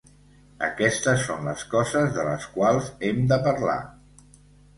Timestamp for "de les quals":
2.15-2.89